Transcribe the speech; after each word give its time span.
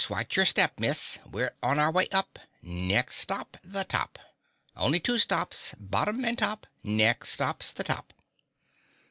Watch 0.09 0.35
your 0.35 0.47
step, 0.47 0.79
Miss. 0.79 1.19
We're 1.29 1.53
on 1.61 1.77
our 1.77 1.91
way 1.91 2.07
up 2.11 2.39
next 2.63 3.17
stop 3.17 3.55
the 3.63 3.83
top! 3.83 4.17
Only 4.75 4.99
two 4.99 5.19
stops 5.19 5.75
bottom 5.79 6.25
and 6.25 6.35
top. 6.39 6.65
Next 6.83 7.33
stop's 7.33 7.71
the 7.71 7.83
top!" 7.83 8.11